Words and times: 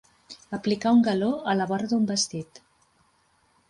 Aplicar 0.57 0.93
un 0.97 1.03
galó 1.09 1.29
a 1.53 1.57
la 1.61 1.71
vora 1.75 1.93
d'un 1.95 2.11
vestit. 2.15 2.67